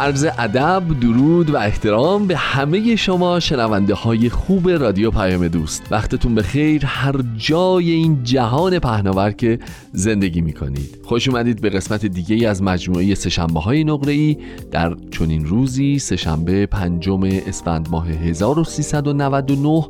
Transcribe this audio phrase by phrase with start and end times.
[0.00, 5.82] عرض ادب درود و احترام به همه شما شنونده های خوب رادیو پیام دوست.
[5.90, 9.58] وقتتون به خیر هر جای این جهان پهناور که
[9.92, 14.36] زندگی می کنید خوش اومدید به قسمت دیگه از مجموعه سشنبه های نقره ای
[14.70, 19.86] در چنین روزی سهشنبه پنجم اسفند ماه 1399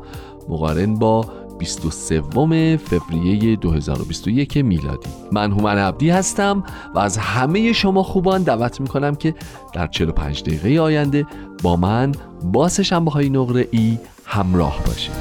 [0.48, 1.24] مقارن با
[1.60, 2.20] 23
[2.76, 5.10] فوریه 2021 میلادی.
[5.32, 9.34] من هومن عبدی هستم و از همه شما خوبان دعوت می‌کنم که
[9.72, 11.26] در 45 دقیقه آینده
[11.62, 12.12] با من
[12.44, 15.14] با شنبه های نقره ای همراه باشید.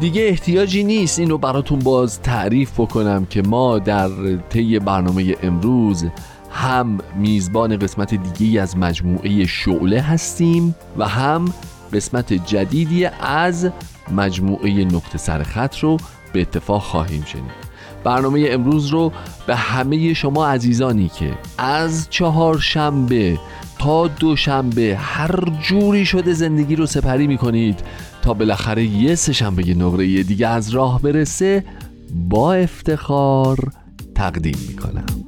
[0.00, 6.04] دیگه احتیاجی نیست این رو براتون باز تعریف بکنم که ما در طی برنامه امروز
[6.50, 11.44] هم میزبان قسمت دیگه از مجموعه شعله هستیم و هم
[11.92, 13.70] قسمت جدیدی از
[14.16, 15.96] مجموعه نقطه سرخط رو
[16.32, 17.70] به اتفاق خواهیم شنید.
[18.04, 19.12] برنامه امروز رو
[19.46, 23.38] به همه شما عزیزانی که از چهارشنبه
[23.78, 27.80] تا دوشنبه هر جوری شده زندگی رو سپری می‌کنید
[28.22, 31.64] تا بالاخره یه سه شنبه نقره دیگه از راه برسه
[32.28, 33.72] با افتخار
[34.14, 35.19] تقدیم می‌کنم.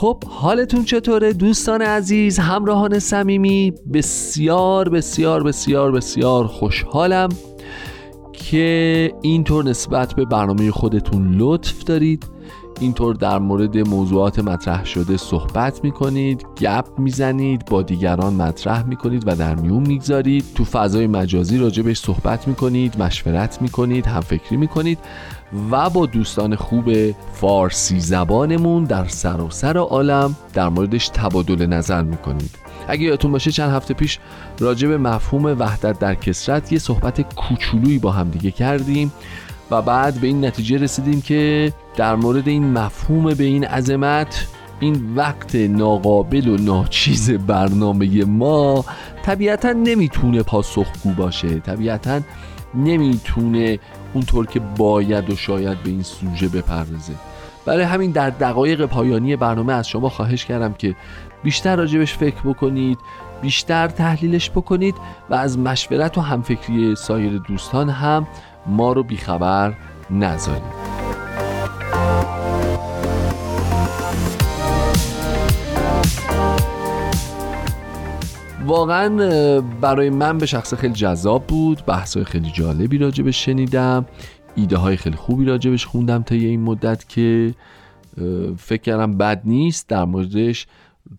[0.00, 7.28] خب حالتون چطوره؟ دوستان عزیز همراهان صمیمی بسیار بسیار بسیار بسیار خوشحالم
[8.32, 12.26] که اینطور نسبت به برنامه خودتون لطف دارید.
[12.80, 19.36] اینطور در مورد موضوعات مطرح شده صحبت می‌کنید گپ می‌زنید با دیگران مطرح می‌کنید و
[19.36, 20.44] در میون می‌گذارید.
[20.54, 24.98] تو فضای مجازی راجبش صحبت می‌کنید مشورت می‌کنید همفکری می‌کنید.
[25.70, 26.90] و با دوستان خوب
[27.32, 32.50] فارسی زبانمون در سراسر عالم در موردش تبادل نظر می‌کنید.
[32.88, 34.18] اگه یادتون باشه چند هفته پیش
[34.58, 39.12] راجع به مفهوم وحدت در کسرت یه صحبت کوچولویی با هم دیگه کردیم
[39.70, 44.46] و بعد به این نتیجه رسیدیم که در مورد این مفهوم به این عظمت
[44.80, 48.84] این وقت ناقابل و ناچیز برنامه ما
[49.22, 51.60] طبیعتا نمی‌تونه پاسخگو باشه.
[51.60, 52.20] طبیعتا
[52.74, 53.78] نمی‌تونه
[54.14, 57.12] اونطور که باید و شاید به این سوژه بپردازه.
[57.64, 60.96] برای همین در دقایق پایانی برنامه از شما خواهش کردم که
[61.42, 62.98] بیشتر راجبش فکر بکنید
[63.42, 64.94] بیشتر تحلیلش بکنید
[65.30, 68.26] و از مشورت و همفکری سایر دوستان هم
[68.66, 69.74] ما رو بیخبر
[70.10, 70.89] نذارید.
[78.66, 81.82] واقعا برای من به شخص خیلی جذاب بود.
[81.86, 84.06] بحث خیلی جالبی راجبش شنیدم.
[84.54, 87.54] ایده های خیلی خوبی راجبش خوندم تا این مدت که
[88.58, 89.88] فکر کردم بد نیست.
[89.88, 90.66] در موردش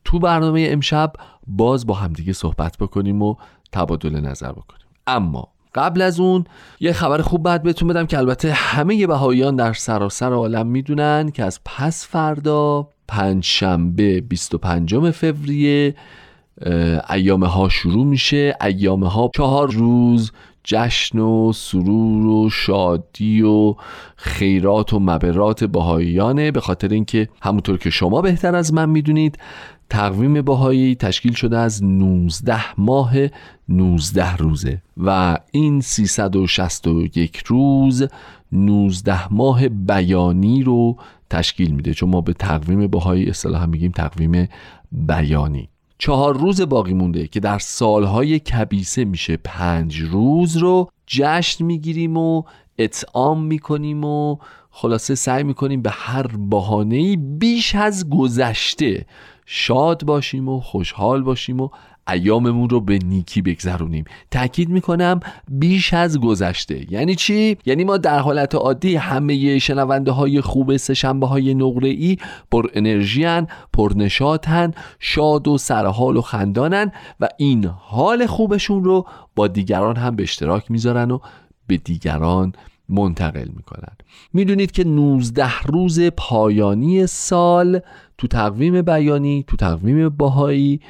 [0.05, 1.13] تو برنامه امشب
[1.47, 3.35] باز با همدیگه صحبت بکنیم و
[3.71, 4.87] تبادل نظر بکنیم.
[5.07, 6.45] اما قبل از اون
[6.79, 11.43] یه خبر خوب بعد بهتون بدم که البته همه بهاییان در سراسر عالم می‌دونن که
[11.43, 15.95] از پس فردا پنج شنبه 25 فوریه
[17.09, 18.55] ایام ها شروع میشه.
[18.61, 20.31] ایام ها چهار روز
[20.63, 23.75] جشن و سرور و شادی و
[24.15, 26.51] خیرات و مبرات بهاییانه.
[26.51, 29.37] به خاطر اینکه همونطور که شما بهتر از من می‌دونید
[29.89, 33.13] تقویم بهایی تشکیل شده از 19 ماه
[33.69, 34.81] 19 روزه.
[34.97, 38.07] و این 361 روز
[38.51, 40.97] 19 ماه بیانی رو
[41.29, 41.93] تشکیل میده.
[41.93, 44.47] چون ما به تقویم بهایی اصطلاحا میگیم تقویم
[44.91, 45.70] بیانی.
[46.03, 52.43] چهار روز باقی مونده که در سالهای کبیسه میشه پنج روز رو جشن می‌گیریم و
[52.77, 54.37] اطعام می‌کنیم و
[54.71, 59.05] خلاصه سعی می‌کنیم به هر بهانه‌ای بیش از گذشته
[59.45, 61.69] شاد باشیم و خوشحال باشیم و
[62.07, 64.05] ایاممون رو به نیکی بگذرونیم.
[64.31, 65.19] تاکید می‌کنم
[65.49, 66.93] بیش از گذشته.
[66.93, 72.17] یعنی چی؟ یعنی ما در حالت عادی همه شنونده های خوب سهشنبه های نقره ای
[72.51, 79.47] پر انرژیان پر نشاطن شاد و سرحال و خندانن و این حال خوبشون رو با
[79.47, 81.19] دیگران هم به اشتراک می‌ذارن و
[81.67, 82.53] به دیگران
[82.89, 83.95] منتقل می‌کنن.
[84.33, 87.79] می‌دونید که 19 روز پایانی سال
[88.17, 90.81] تو تقویم بیانی تو تقویم باهایی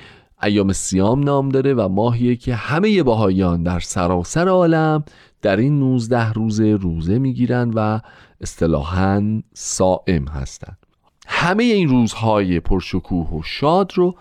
[0.44, 5.04] ایام سیام نام داره و ماهیه که همه باهایان در سراسر عالم
[5.42, 8.00] در این 19 روزه روزه می‌گیرن و
[8.42, 10.78] اصطلاحا سائم هستند
[11.28, 14.16] همه این روزهای پرشکوه و شاد رو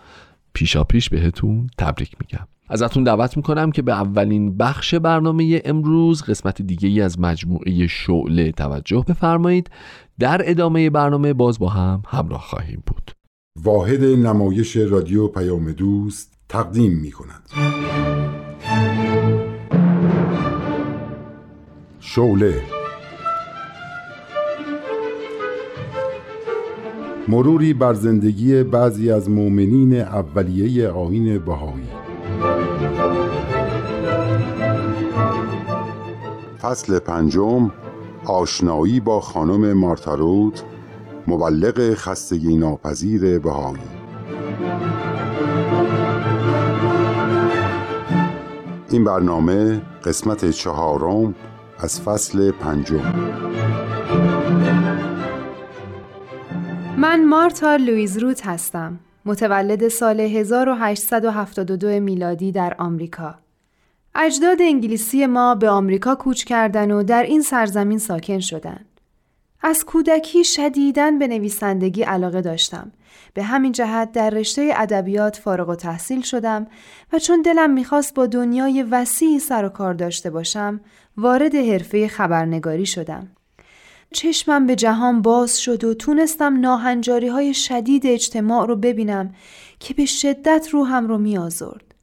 [0.53, 2.47] پیشا پیش بهتون تبریک میگم.
[2.69, 8.53] ازتون دعوت می‌کنم که به اولین بخش برنامه امروز قسمت دیگه ای از مجموعه شعله
[8.53, 9.71] توجه بفرمایید.
[10.19, 13.20] در ادامه برنامه باز با هم همراه خواهیم بود.
[13.57, 17.49] واحد نمایش رادیو پیام دوست تقدیم می کند.
[22.01, 22.63] شعله.
[27.29, 31.89] مروری بر زندگی بعضی از مؤمنین اولیه آین بهایی.
[36.63, 37.71] فصل پنجم
[38.25, 40.65] آشنایی با خانم مارتاروت
[41.31, 43.83] مبلغ خستگی ناپذیر بهایی.
[48.91, 51.35] این برنامه قسمت چهارم
[51.79, 53.15] از فصل پنجم.
[56.99, 63.35] من مارتا لویز روت هستم متولد سال 1872 میلادی در آمریکا.
[64.15, 68.90] اجداد انگلیسی ما به آمریکا کوچ کردن و در این سرزمین ساکن شدند
[69.63, 72.93] از کودکی شدیداً به نویسندگی علاقه داشتم.
[73.35, 76.67] به همین جهت در رشته ادبیات فارغ و تحصیل شدم
[77.13, 80.81] و چون دلم می‌خواست با دنیای وسیعی سر و کار داشته باشم
[81.17, 83.29] وارد حرفه خبرنگاری شدم.
[84.13, 89.35] چشمم به جهان باز شد و تونستم ناهنجاری های شدید اجتماع رو ببینم
[89.81, 91.95] که به شدت روحم رو میآزرد.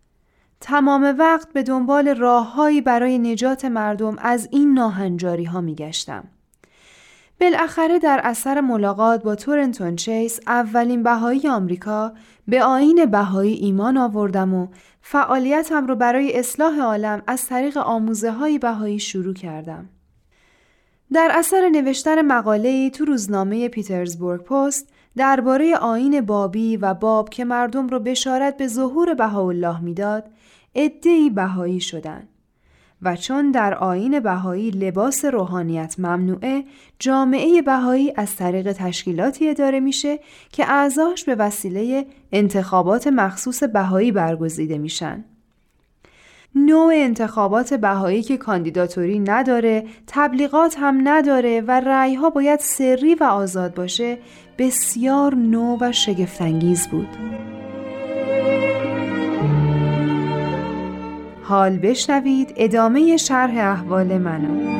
[0.61, 5.75] تمام وقت به دنبال راههایی برای نجات مردم از این ناهنجاری ها می.
[7.41, 12.13] بالاخره در اثر ملاقات با تورنتون چیس اولین بهایی آمریکا
[12.47, 14.67] به آین بهایی ایمان آوردم و
[15.01, 19.89] فعالیتم رو برای اصلاح عالم از طریق آموزه های بهایی شروع کردم.
[21.13, 27.87] در اثر نوشتن مقاله‌ای تو روزنامه پیترزبورگ پست درباره آین بابی و باب که مردم
[27.87, 30.23] رو بشارت به ظهور بهاءالله می‌داد،
[30.75, 32.29] عده‌ای بهایی شدند.
[33.01, 36.63] و چون در آین بهایی لباس روحانیت ممنوعه
[36.99, 40.19] جامعه بهایی از طریق تشکیلاتی اداره میشه
[40.51, 45.25] که اعضاش به وسیله انتخابات مخصوص بهایی برگزیده میشن.
[46.55, 53.73] نوع انتخابات بهایی که کاندیداتوری نداره، تبلیغات هم نداره و رأیها باید سری و آزاد
[53.73, 54.17] باشه
[54.57, 57.07] بسیار نو و شگفتانگیز بود.
[61.47, 64.77] حال بشنوید ادامه شرح احوال منو.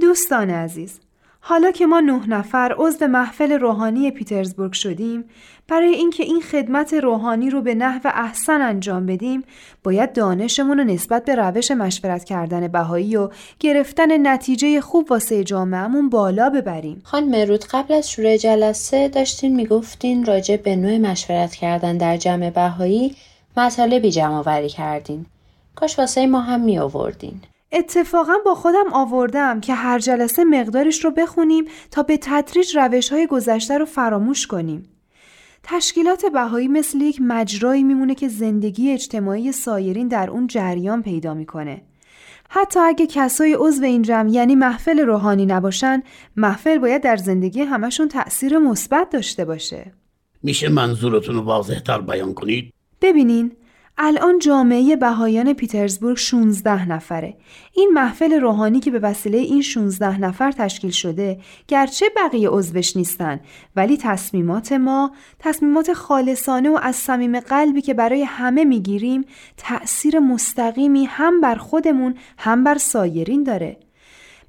[0.00, 1.00] دوستان عزیز
[1.46, 5.24] حالا که ما نه نفر عضو محفل روحانی پیترزبورگ شدیم
[5.68, 9.44] برای اینکه این خدمت روحانی رو به نحو احسن انجام بدیم
[9.82, 13.28] باید دانشمون رو نسبت به روش مشورت کردن بهایی و
[13.60, 17.02] گرفتن نتیجه خوب واسه جامعهمون بالا ببریم.
[17.04, 22.50] خان مرود قبل از شروع جلسه داشتین می‌گفتین راجع به نوع مشورت کردن در جمع
[22.50, 23.16] بهایی
[23.56, 25.26] مطالبی جمع آوری کردین.
[25.74, 27.40] کاش واسه ما هم می آوردین
[27.74, 33.26] اتفاقا با خودم آوردم که هر جلسه مقدارش رو بخونیم تا به تدریج روش های
[33.26, 34.88] گذشته رو فراموش کنیم.
[35.62, 41.82] تشکیلات بهایی مثل یک مجرایی میمونه که زندگی اجتماعی سایرین در اون جریان پیدا می‌کنه.
[42.48, 46.02] حتی اگه کسای عضو این جمع یعنی محفل روحانی نباشن،
[46.36, 49.92] محفل باید در زندگی همشون تأثیر مثبت داشته باشه.
[50.42, 53.52] میشه منظورتون رو واضحتر بیان کنید؟ ببینین
[53.98, 57.36] الان جامعه بهایان پیترزبورگ 16 نفره.
[57.72, 63.40] این محفل روحانی که به وسیله این 16 نفر تشکیل شده گرچه بقیه عضوش نیستن
[63.76, 69.24] ولی تصمیمات ما تصمیمات خالصانه و از صمیم قلبی که برای همه می‌گیریم
[69.56, 73.76] تأثیر مستقیمی هم بر خودمون هم بر سایرین داره.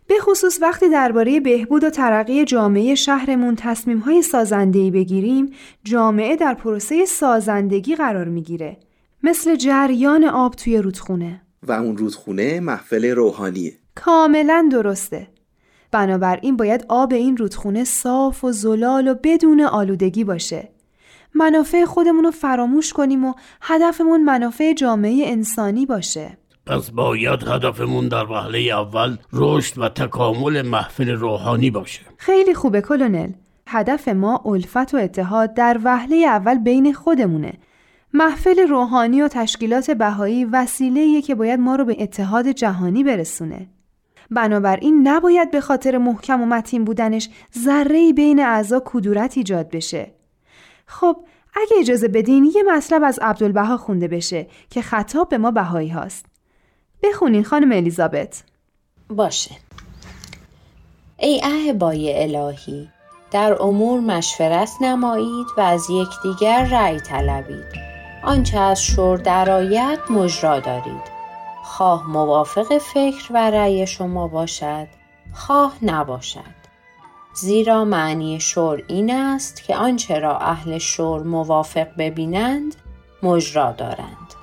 [0.07, 6.53] به خصوص وقتی درباره بهبود و ترقی جامعه شهرمون تصمیم های سازندهی بگیریم جامعه در
[6.53, 8.77] پروسه سازندگی قرار می‌گیره.
[9.27, 11.41] مثل جریان آب توی رودخونه.
[11.63, 13.73] و اون رودخونه محفل روحانیه.
[13.95, 15.27] کاملا درسته.
[15.91, 20.69] بنابراین باید آب این رودخونه صاف و زلال و بدون آلودگی باشه.
[21.35, 26.37] منافع خودمون رو فراموش کنیم و هدفمون منافع جامعه انسانی باشه.
[26.65, 32.01] پس باید هدفمون در وهله اول رشد و تکامل محفل روحانی باشه.
[32.17, 33.31] خیلی خوبه کلونل.
[33.67, 37.53] هدف ما الفت و اتحاد در وهله اول بین خودمونه.
[38.15, 43.67] محفل روحانی و تشکیلات بهایی وسیله که باید ما رو به اتحاد جهانی برسونه.
[44.31, 50.11] بنابراین نباید به خاطر محکم و متین بودنش ذره بین اعضا کدورت ایجاد بشه.
[50.85, 51.17] خب
[51.55, 56.25] اگه اجازه بدین یه مطلب از عبدالبها خونده بشه که خطاب به ما بهایی هاست.
[57.03, 58.43] بخونین خانم الیزابت.
[59.09, 59.51] باشه.
[61.17, 62.89] ای اهبای الهی
[63.31, 67.94] در امور مشورت نمایید و از یکدیگر رأی طلبید.
[68.25, 71.15] آنچه از شور درآید مجرا دارید.
[71.63, 74.87] خواه موافق فکر و رأی شما باشد
[75.33, 76.55] خواه نباشد.
[77.33, 82.75] زیرا معنی شور این است که آنچه را اهل شور موافق ببینند
[83.23, 84.33] مجرا دارند.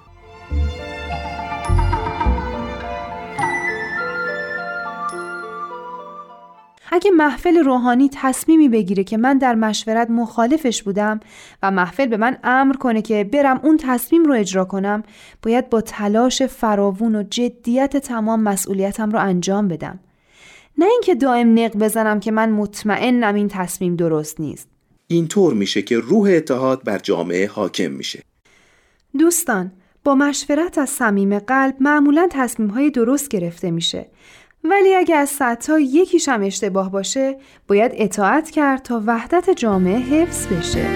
[6.95, 11.21] اگه محفل روحانی تصمیمی بگیره که من در مشورت مخالفش بودم
[11.63, 15.03] و محفل به من امر کنه که برم اون تصمیم رو اجرا کنم
[15.43, 20.01] باید با تلاش فراوون و جدیت تمام مسئولیتم رو انجام بدم.
[20.79, 24.69] نه اینکه دائم نق بزنم که من مطمئنم این تصمیم درست نیست.
[25.07, 28.23] اینطور میشه که روح اتحاد بر جامعه حاکم میشه.
[29.19, 29.73] دوستان
[30.05, 34.07] با مشورت از صمیم قلب معمولا تصمیم های درست گرفته میشه.
[34.65, 37.37] ولی اگه از صدتا یکیش هم اشتباه باشه
[37.69, 40.87] باید اطاعت کرد تا وحدت جامعه حفظ بشه.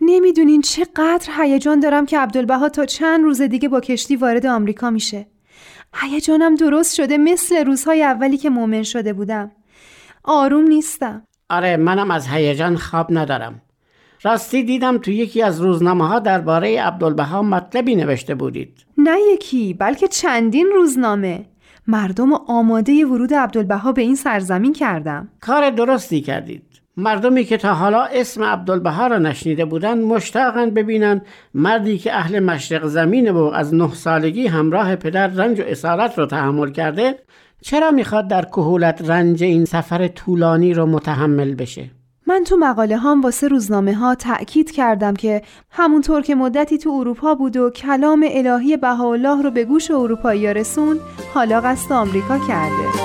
[0.00, 5.26] نمی‌دونین چقدر هیجان دارم که عبدالبها تا چند روز دیگه با کشتی وارد آمریکا میشه.
[5.94, 9.50] هیجانم درست شده مثل روزهای اولی که مؤمن شده بودم.
[10.24, 11.26] آروم نیستم.
[11.50, 13.63] آره منم از هیجان خواب ندارم.
[14.24, 18.86] راستی دیدم تو یکی از روزنامه ها درباره عبدالبها مطلبی نوشته بودید.
[18.98, 21.46] نه یکی بلکه چندین روزنامه.
[21.86, 25.28] مردم آماده ورود عبدالبها به این سرزمین کردم.
[25.40, 26.62] کار درستی کردید.
[26.96, 32.86] مردمی که تا حالا اسم عبدالبها را نشنیده بودند مشتاقند ببینند مردی که اهل مشرق
[32.86, 37.18] زمین و از نه سالگی همراه پدر رنج و اسارت را تحمل کرده
[37.60, 41.90] چرا می‌خواد در کهولت رنج این سفر طولانی را متحمل بشه؟
[42.26, 47.34] من تو مقاله هام واسه روزنامه ها تأکید کردم که همونطور که مدتی تو اروپا
[47.34, 51.00] بود و کلام الهی بهاءالله رو به گوش اروپایی رسوند
[51.34, 53.04] حالا قصد آمریکا کرده.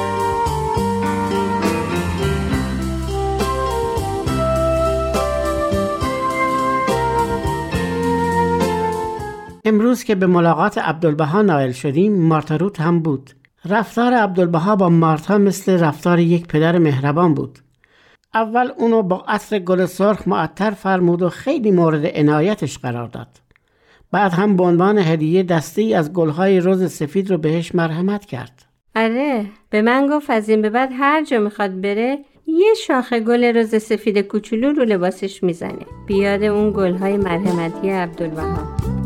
[9.65, 13.29] امروز که به ملاقات عبدالبها نایل شدیم مارتاروت هم بود.
[13.65, 17.59] رفتار عبدالبها با مارتا مثل رفتار یک پدر مهربان بود.
[18.33, 23.27] اول اونو با عطر گل سرخ معطر فرمود و خیلی مورد عنایتش قرار داد.
[24.11, 28.65] بعد هم به عنوان هدیه دستی از گلهای روز سفید رو بهش مرحمت کرد.
[28.95, 33.43] آره به من گفت از این به بعد هر جا می‌خواد بره یه شاخه گل
[33.43, 35.85] روز سفید کوچولو رو لباسش می‌زنه.
[36.07, 38.98] بیاد اون گلهای مرحمتی عبدالوهاب.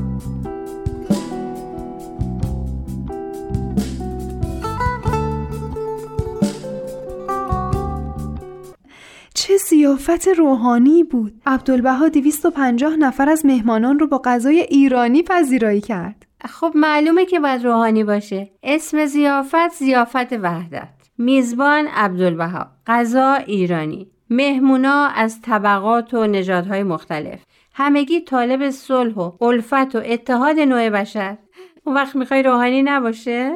[9.54, 11.42] چه زیافت روحانی بود.
[11.46, 16.26] عبدالبها 250 نفر از مهمانان رو با غذای ایرانی پذیرایی کرد.
[16.46, 18.52] خب معلومه که باید روحانی باشه.
[18.64, 20.90] اسم زیافت زیافت وحدت.
[21.18, 22.68] میزبان عبدالبها.
[22.88, 24.12] غذا ایرانی.
[24.30, 27.40] مهمونا از طبقات و نژادهای مختلف.
[27.74, 31.38] همگی طالب صلح و الفت و اتحاد نوع بشر.
[31.84, 33.54] اون وقت می‌خوای روحانی نباشه؟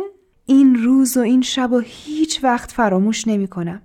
[0.50, 3.82] این روز و این شب و هیچ وقت فراموش نمی کنم.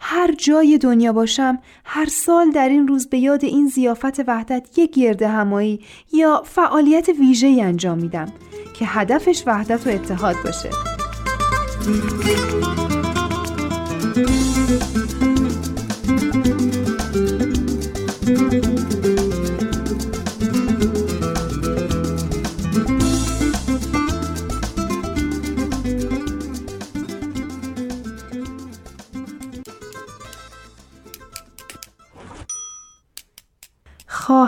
[0.00, 4.94] هر جای دنیا باشم هر سال در این روز به یاد این زیافت وحدت یک
[4.94, 5.80] گرده همایی
[6.12, 8.32] یا فعالیت ویژه‌ای انجام میدم
[8.74, 10.70] که هدفش وحدت و اتحاد باشه.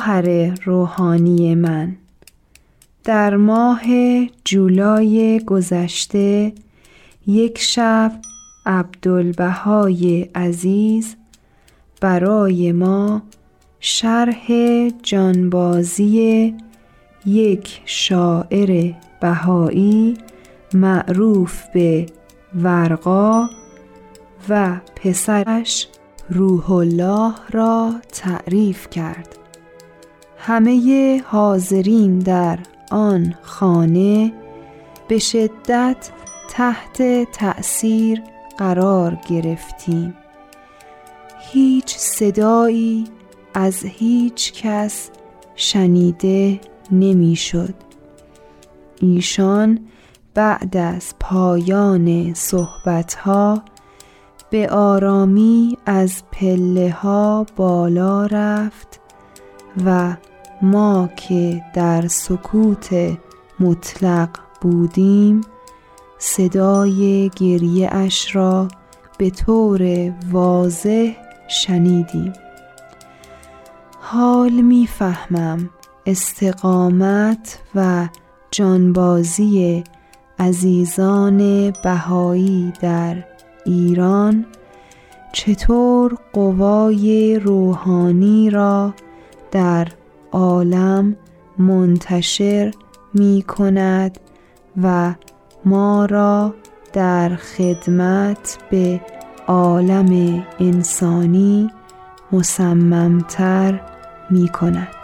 [0.09, 1.97] خواهر روحانی من.
[3.05, 3.83] در ماه
[4.45, 6.53] جولای گذشته
[7.27, 8.13] یک شب
[8.67, 11.17] عبدالبهای عزیز
[12.01, 13.23] برای ما
[13.81, 14.47] شرح
[15.03, 16.55] جانبازی
[17.27, 20.17] یک شاعر بهایی
[20.75, 22.07] معروف به
[22.55, 23.49] ورقا
[24.49, 25.89] و پسرش
[26.31, 29.38] روح الله را تعریف کرد.
[30.49, 32.59] همه حاضرین در
[32.91, 34.33] آن خانه
[35.09, 36.11] به شدت
[36.51, 37.03] تحت
[37.33, 38.23] تأثیر
[38.59, 40.15] قرار گرفتیم
[41.41, 43.05] هیچ صدایی
[43.55, 45.11] از هیچ کس
[45.55, 47.75] شنیده نمی‌شد.
[49.01, 49.79] ایشان
[50.35, 53.63] بعد از پایان صحبتها
[54.51, 59.01] به آرامی از پله ها بالا رفت
[59.85, 60.17] و
[60.63, 62.89] ما که در سکوت
[63.61, 64.29] مطلق
[64.61, 65.41] بودیم
[66.19, 68.69] صدای گریه اش را
[69.19, 71.13] به طور واضح
[71.49, 72.33] شنیدیم.
[74.01, 75.71] حال می‌فهمم
[76.07, 78.09] استقامت و
[78.51, 79.85] جانبازی
[80.39, 83.25] عزیزان بهایی در
[83.67, 84.47] ایران
[85.33, 88.95] چطور قوای روحانی را
[89.51, 89.89] در
[90.33, 91.17] عالم
[91.59, 92.75] منتشر
[93.15, 94.19] می کند
[94.83, 95.15] و
[95.65, 96.55] ما را
[96.93, 99.01] در خدمت به
[99.47, 101.71] عالم انسانی
[102.33, 103.81] مصممتر
[104.31, 104.98] می کند.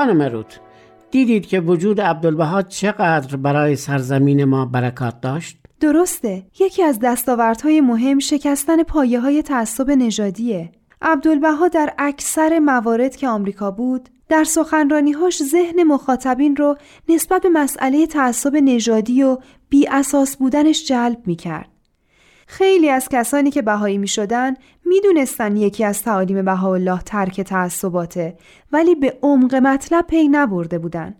[0.00, 0.60] خانم روت
[1.10, 8.18] دیدید که وجود عبدالبها چقدر برای سرزمین ما برکات داشت؟ درسته یکی از دستاوردهای مهم
[8.18, 15.82] شکستن پایه های تعصب نژادیه عبدالبها در اکثر موارد که آمریکا بود در سخنرانیهاش ذهن
[15.82, 16.76] مخاطبین رو
[17.08, 19.38] نسبت به مسئله تعصب نژادی و
[19.68, 21.69] بی اساس بودنش جلب می کرد.
[22.50, 28.36] خیلی از کسانی که بهایی می شدن می دونستن یکی از تعالیم بهاءالله ترک تعصباته
[28.72, 31.14] ولی به عمق مطلب پی نبرده بودن.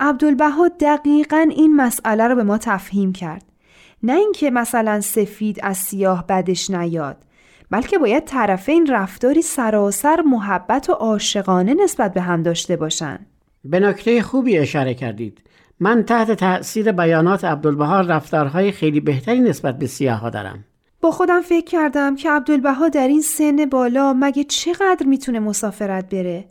[0.00, 3.44] عبدالبها دقیقا این مسئله رو به ما تفهیم کرد.
[4.02, 7.16] نه اینکه مثلا سفید از سیاه بدش نیاد
[7.70, 13.18] بلکه باید طرفین رفتاری سراسر محبت و عاشقانه نسبت به هم داشته باشن.
[13.64, 15.40] به نکته خوبی اشاره کردید.
[15.80, 20.64] من تحت تأثیر بیانات عبدالبها رفتارهای خیلی بهتری نسبت به سیاها دارم.
[21.00, 26.44] با خودم فکر کردم که عبدالبها در این سن بالا مگه چقدر می‌تونه مسافرت بره؟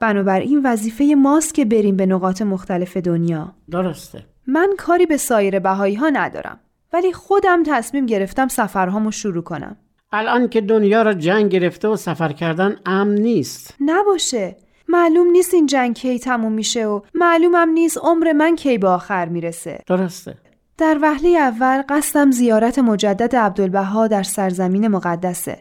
[0.00, 3.52] بنابراین وظیفه ماست که بریم به نقاط مختلف دنیا.
[3.70, 4.24] درسته.
[4.46, 6.60] من کاری به سایر بهایی ها ندارم.
[6.92, 9.76] ولی خودم تصمیم گرفتم سفرهامو شروع کنم.
[10.12, 13.74] الان که دنیا را جنگ گرفته و سفر کردن امن نیست.
[13.80, 14.56] نباشه.
[14.88, 19.28] معلوم نیست این جنگ کی تموم میشه و معلومم نیست عمر من کی به آخر
[19.28, 19.82] می‌رسه.
[19.86, 20.34] درسته.
[20.78, 25.58] در وهله اول قصدم زیارت مجدد عبدالبها در سرزمین مقدسه.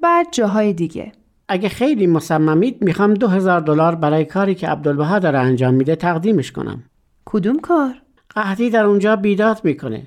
[0.00, 1.12] بعد جاهای دیگه.
[1.48, 6.52] اگه خیلی مصممید می‌خوام دو هزار دلار برای کاری که عبدالبها داره انجام میده تقدیمش
[6.52, 6.82] کنم.
[7.24, 7.94] کدوم کار؟
[8.30, 10.06] قحطی در اونجا بیداد می‌کنه.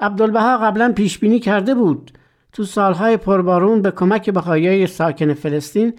[0.00, 2.10] عبدالبها قبلا پیش بینی کرده بود.
[2.52, 5.92] تو سالهای پربارون به کمک بخایای ساکن فلسطین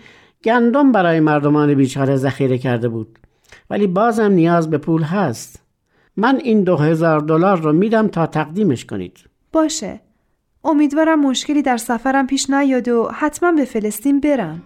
[0.45, 3.19] گندم برای مردمان بیچاره ذخیره کرده بود.
[3.69, 5.61] ولی بازم نیاز به پول هست.
[6.17, 9.17] من این دو هزار دلار رو میدم تا تقدیمش کنید.
[9.53, 9.99] باشه.
[10.63, 14.61] امیدوارم مشکلی در سفرم پیش نیاد و حتما به فلسطین برم.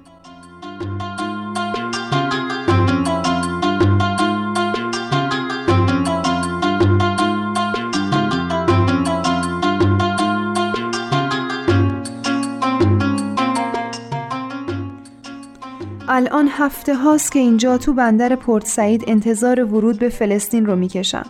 [16.19, 21.25] الان هفته هاست که اینجا تو بندر پورت سعید انتظار ورود به فلسطین رو می‌کشم.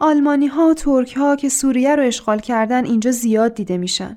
[0.00, 4.16] آلمانی ها و ترک ها که سوریه رو اشغال کردن اینجا زیاد دیده میشن.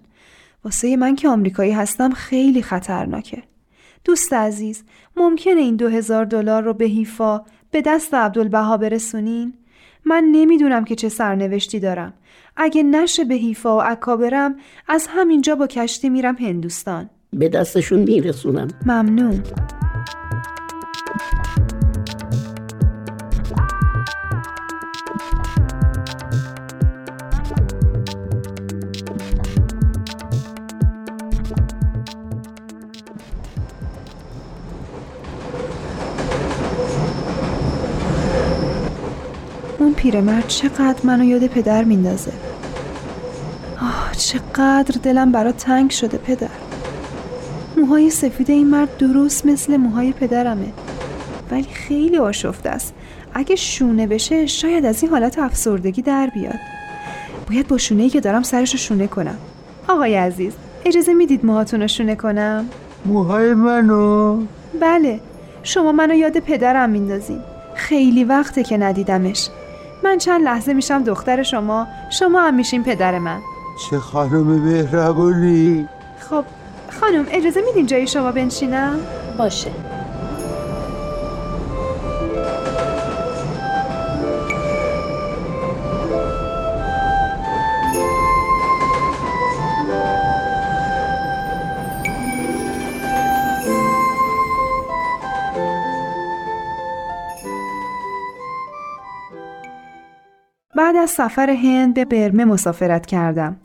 [0.64, 3.44] واسه من که آمریکایی هستم خیلی خطرناکه.
[4.04, 4.84] دوست عزیز
[5.18, 9.54] ممکنه این دو هزار دلار رو به هیفا به دست عبدالبها برسونین؟
[10.06, 12.14] من نمی‌دونم که چه سرنوشتی دارم.
[12.58, 14.56] اگه نشه به هیفا و اکابرم
[14.88, 17.10] از همینجا با کشتی میرم هندوستان.
[17.34, 19.44] به دستشون میرسونم ممنون
[39.98, 42.32] پیرمرد چقدر منو یاد پدر میندازه.
[43.82, 46.48] آه چقدر دلم برا تنگ شده پدر.
[47.78, 50.74] موهای سفید این مرد درست مثل موهای پدرمه.
[51.52, 52.94] ولی خیلی آشفته است.
[53.34, 56.60] اگه شونه بشه شاید از این حالت افسردگی در بیاد.
[57.50, 59.38] باید با شونه که دارم سرش رو شونه کنم.
[59.88, 60.54] آقای عزیز
[60.86, 62.66] اجازه می‌دید موهاتون رو شونه کنم؟
[63.06, 64.42] موهای منو؟
[64.82, 65.20] بله.
[65.64, 67.40] شما منو یاد پدرم میندازین.
[67.76, 69.50] خیلی وقته که ندیدمش.
[70.04, 71.88] من چند لحظه میشم دختر شما.
[72.10, 73.40] شما هم میشین پدر من.
[73.90, 75.88] چه خانم مهربونی.
[76.20, 76.44] خب
[77.02, 79.00] خانم اجازه میدین جای شما بنشینم؟
[79.38, 79.72] باشه.
[100.88, 103.58] بعد از سفر هند به برمه مسافرت کردم.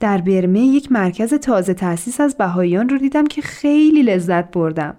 [0.00, 4.94] در برمه یک مرکز تازه تأسیس از بهاییان رو دیدم که خیلی لذت بردم.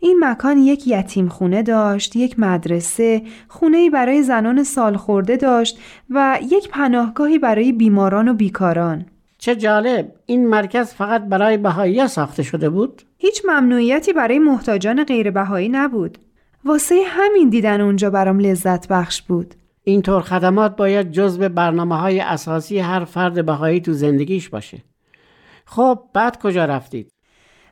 [0.00, 5.78] این مکان یک یتیم خونه داشت، یک مدرسه، خونه برای زنان سالخورده داشت
[6.10, 9.06] و یک پناهگاهی برای بیماران و بیکاران.
[9.38, 15.30] چه جالب این مرکز فقط برای بهایی ساخته شده بود؟ هیچ ممنوعیتی برای محتاجان غیر
[15.30, 16.18] بهایی نبود.
[16.64, 19.54] واسه همین دیدن اونجا برام لذت بخش بود.
[19.88, 24.78] اینطور خدمات باید جزو برنامه های اساسی هر فرد بهایی تو زندگیش باشه.
[25.64, 27.12] خب بعد کجا رفتید؟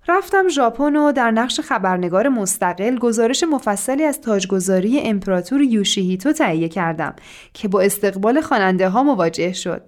[0.09, 7.15] رفتم ژاپن و در نقش خبرنگار مستقل گزارش مفصلی از تاجگذاری امپراتور یوشیهیتو تهیه کردم
[7.55, 9.83] که با استقبال خواننده ها مواجه شد.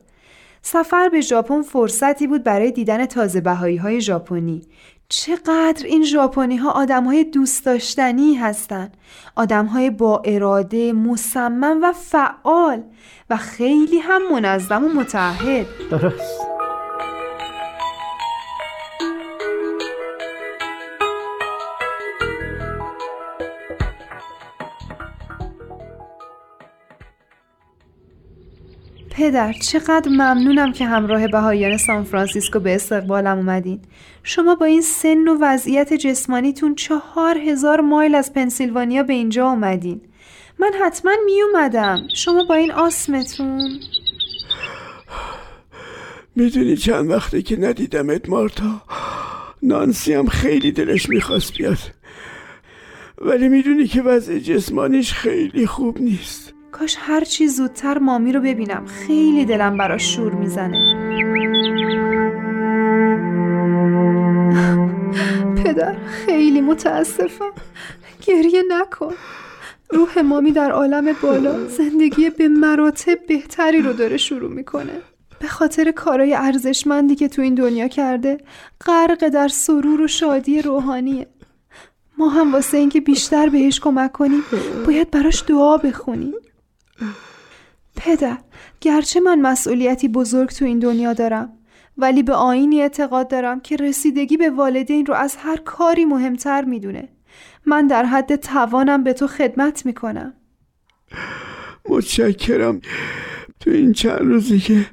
[0.62, 4.62] سفر به ژاپن فرصتی بود برای دیدن تازه بهایی های ژاپنی.
[5.10, 8.96] چقدر این ژاپنی ها آدم های دوست داشتنی هستند.
[9.36, 12.82] آدم های با اراده، مصمم و فعال
[13.30, 15.66] و خیلی هم منظم و متعهد.
[15.90, 16.40] درست.
[29.18, 33.80] پدر چقدر ممنونم که همراه بهاییان سان فرانسیسکو به استقبالم اومدین.
[34.22, 40.00] شما با این سن و وضعیت جسمانیتون چهار هزار مایل از پنسیلوانیا به اینجا اومدین.
[40.58, 42.08] من حتما می اومدم.
[42.14, 43.80] شما با این آسمتون؟
[46.36, 48.82] می‌دونی چند وقته که ندیدمت مارتا
[49.62, 51.78] نانسی هم خیلی دلش می‌خواست بیاد.
[53.18, 56.54] ولی می‌دونی که وضع جسمانیش خیلی خوب نیست.
[56.72, 58.86] کاش هر چی زودتر مامی رو ببینم.
[58.86, 60.78] خیلی دلم براش شور می‌زنه.
[65.56, 67.52] پدر خیلی متاسفم.
[68.26, 69.14] گریه نکن.
[69.90, 74.92] روح مامی در عالم بالا زندگی به مراتب بهتری رو داره شروع می‌کنه.
[75.40, 78.38] به خاطر کارای ارزشمندی که تو این دنیا کرده
[78.86, 81.26] غرق در سرور و شادی روحانیه.
[82.18, 84.42] ما هم واسه اینکه بیشتر بهش کمک کنیم
[84.86, 86.34] باید براش دعا بخونیم.
[87.96, 88.38] پدر
[88.80, 91.52] گرچه من مسئولیتی بزرگ تو این دنیا دارم
[91.98, 97.08] ولی به آینی اعتقاد دارم که رسیدگی به والدین رو از هر کاری مهمتر می‌دونه.
[97.66, 100.34] من در حد توانم به تو خدمت می‌کنم.
[101.88, 102.80] متشکرم.
[103.60, 104.86] تو این چند روزی که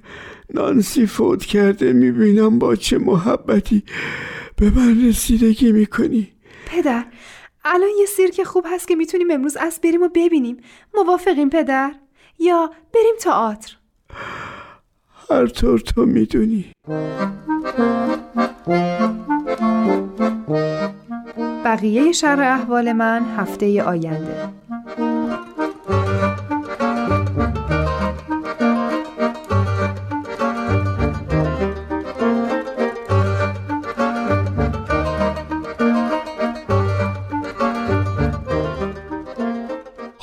[0.54, 3.84] نانسی فوت کرده می‌بینم با چه محبتی
[4.56, 6.32] به من رسیدگی می‌کنی.
[6.66, 7.06] پدر
[7.68, 10.58] الان یه سیرک خوب هست که می‌تونیم امروز از بریم و ببینیم.
[10.94, 11.92] موافقیم پدر؟
[12.40, 13.78] یا بریم تئاتر؟
[15.30, 16.72] هر طور تو می‌دونی.
[21.66, 24.50] بقیه شر احوال من هفته آینده.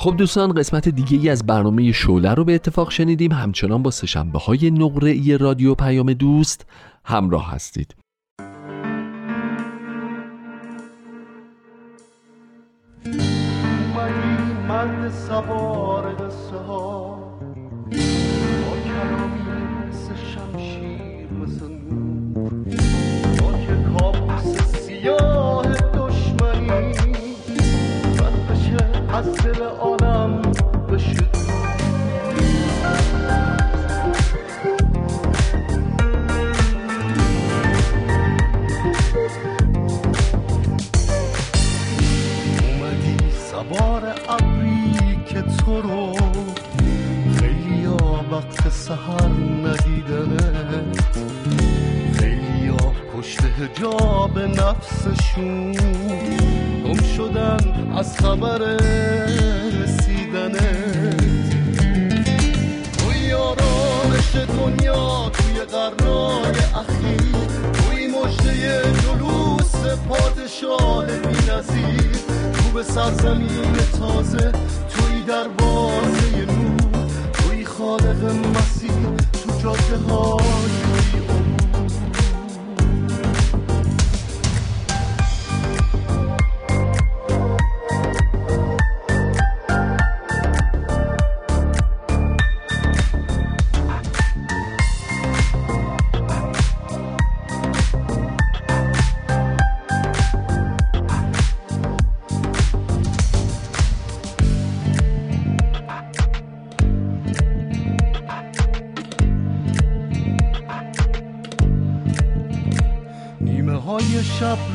[0.03, 3.31] خب دوستان قسمت دیگه ای از برنامه شوله رو به اتفاق شنیدیم.
[3.31, 6.65] همچنان با سشنبه های نقره رادیو پیام دوست
[7.05, 7.95] همراه هستید.
[15.27, 16.12] سوار
[48.91, 49.29] هر
[49.65, 50.83] ندیدنه.
[52.19, 55.71] خیلی ها پشت هجاب نفسشون.
[56.85, 58.57] گم شدن از خبر
[59.83, 60.73] رسیدنه.
[62.97, 67.33] توی آرامش دنیا توی قرنای اخیر.
[67.73, 69.75] توی مجده جلوس
[70.09, 72.11] پادشاه بی نظیر
[72.53, 74.51] تو به سرزمین تازه
[74.89, 76.52] توی دروازه
[77.83, 78.91] خالق مسیر
[79.33, 81.42] تو جاده های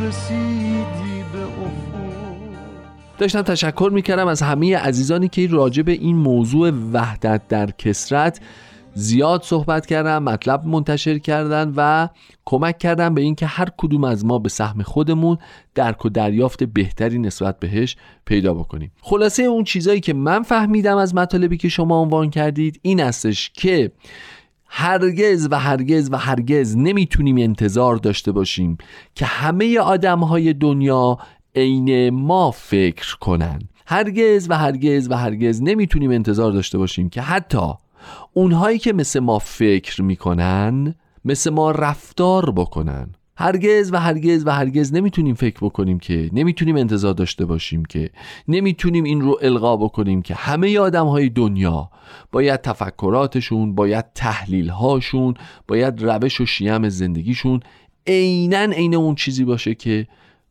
[0.01, 1.99] رسیدی به افق.
[3.19, 8.41] داشتم تشکر می‌کردم از همه عزیزانی که راجع به این موضوع وحدت در کسرت
[8.95, 12.09] زیاد صحبت کردن مطلب منتشر کردن و
[12.45, 15.39] کمک کردن به اینکه هر کدوم از ما به سهم خودمون
[15.75, 18.93] درک و دریافت بهتری نسبت بهش پیدا بکنیم.
[19.01, 23.93] خلاصه اون چیزایی که من فهمیدم از مطالبی که شما عنوان کردید این استش که
[24.69, 28.79] هرگز و هرگز و هرگز نمی‌تونیم انتظار داشته باشیم
[29.15, 31.19] که همه آدم های دنیا
[31.55, 33.59] عین ما فکر کنن.
[33.87, 37.73] هرگز و هرگز و هرگز نمی‌تونیم انتظار داشته باشیم که حتی
[38.33, 43.15] اونهایی که مثل ما فکر می‌کنن مثل ما رفتار بکنن.
[43.41, 48.11] هرگز و هرگز و هرگز نمی‌تونیم فکر بکنیم که نمی‌تونیم انتظار داشته باشیم که
[48.49, 51.91] نمی‌تونیم این رو القا بکنیم که همه آدم های دنیا
[52.33, 55.35] باید تفکراتشون باید تحلیل هاشون
[55.69, 57.61] باید روش و شیم زندگیشون
[58.07, 60.07] عینا عین اون چیزی باشه که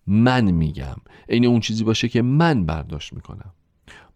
[0.08, 0.96] من میگم
[1.30, 3.54] عین اون چیزی باشه که من برداشت می‌کنم.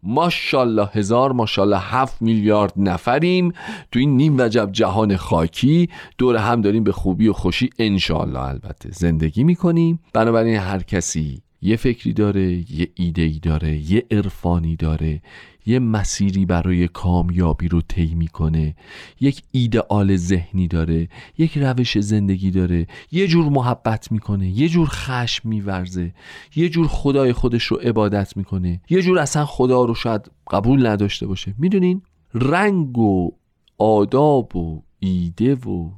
[0.04, 3.54] ماشاءالله هزار ماشاءالله هفت میلیارد نفریم
[3.92, 5.90] تو این نیم وجب جهان خاکی.
[6.18, 10.00] دور هم داریم به خوبی و خوشی انشالله البته زندگی می‌کنیم.
[10.14, 15.21] بنابراین هر کسی یه فکری داره یه ایده ای داره یه عرفانی داره
[15.65, 18.76] یه مسیری برای کامیابی رو طی می‌کنه.
[19.19, 22.88] یک ایدئال ذهنی داره یک روش زندگی داره.
[23.12, 26.13] یه جور محبت می‌کنه یه جور خشم میورزه.
[26.56, 28.82] یه جور خدای خودش رو عبادت می‌کنه.
[28.89, 31.54] یه جور اصلا خدا رو شاید قبول نداشته باشه.
[31.58, 32.02] می‌دونین؟
[32.34, 33.32] رنگ و
[33.78, 35.91] آداب و ایده و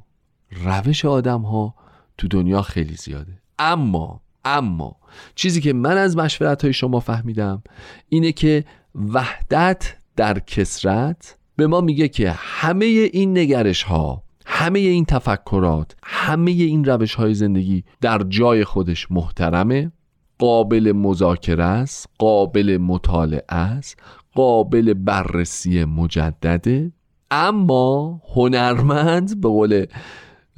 [0.50, 1.74] روش آدم ها
[2.18, 3.42] تو دنیا خیلی زیاده.
[3.58, 4.96] اما اما
[5.34, 7.62] چیزی که من از مشورت های شما فهمیدم
[8.08, 8.64] اینه که
[9.12, 16.50] وحدت در کسرت به ما میگه که همه این نگرش ها همه این تفکرات همه
[16.50, 19.92] این روش های زندگی در جای خودش محترمه
[20.38, 24.00] قابل مذاکره است قابل مطالعه است
[24.34, 26.92] قابل بررسی مجدده.
[27.30, 29.86] اما هنرمند به قول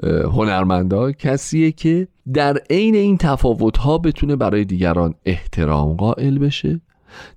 [0.04, 6.80] هنرمندا کسیه که در عین این تفاوت ها بتونه برای دیگران احترام قائل بشه.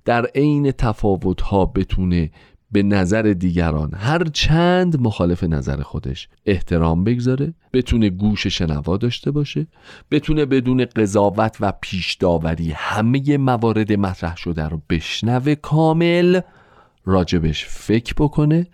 [0.04, 2.30] در عین تفاوت ها بتونه
[2.72, 9.66] به نظر دیگران هر چند مخالف نظر خودش احترام بگذاره بتونه گوش شنوا داشته باشه
[10.10, 16.40] بتونه بدون قضاوت و پیش داوری همه موارد مطرح شده رو بشنوه کامل
[17.04, 18.66] راجبش فکر بکنه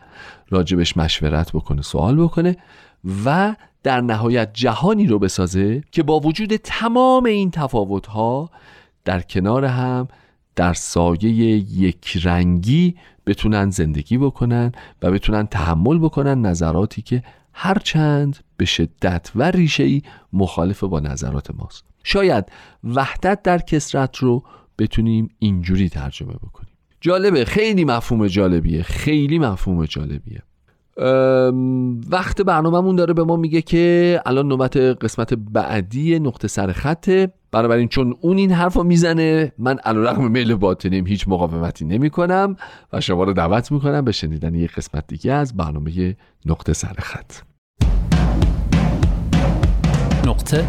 [0.50, 2.57] راجبش مشورت بکنه سوال بکنه
[3.24, 8.50] و در نهایت جهانی رو بسازه که با وجود تمام این تفاوت ها
[9.04, 10.09] در کنار هم
[10.56, 12.94] در سایه یک رنگی
[13.26, 20.00] بتونن زندگی بکنن و بتونن تحمل بکنن نظراتی که هرچند به شدت و ریشه
[20.32, 21.85] مخالف با نظرات ماست.
[22.04, 22.44] شاید
[22.85, 24.42] وحدت در کسرت رو
[24.78, 26.72] بتونیم اینجوری ترجمه بکنیم.
[27.00, 30.42] جالبه خیلی مفهوم جالبیه خیلی مفهوم جالبیه.
[32.11, 37.88] وقت برنامهمون داره به ما میگه که الان نوبت قسمت بعدی نقطه سر خطه بنابراین
[37.88, 42.56] چون اون این حرف رو می‌زنه من رقم میل باطنیم هیچ مقاومتی نمی کنم
[42.92, 47.32] و شما رو دعوت می‌کنم به شنیدن یک قسمت دیگه از برنامه نقطه سر خط.
[50.26, 50.64] نقطه